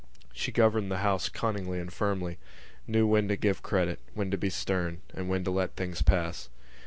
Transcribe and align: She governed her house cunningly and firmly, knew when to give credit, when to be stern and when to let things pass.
She 0.33 0.51
governed 0.51 0.89
her 0.91 0.97
house 0.97 1.29
cunningly 1.29 1.79
and 1.79 1.93
firmly, 1.93 2.39
knew 2.87 3.05
when 3.05 3.27
to 3.27 3.35
give 3.35 3.61
credit, 3.61 3.99
when 4.15 4.31
to 4.31 4.35
be 4.39 4.49
stern 4.49 5.01
and 5.13 5.29
when 5.29 5.43
to 5.43 5.51
let 5.51 5.75
things 5.75 6.01
pass. 6.01 6.49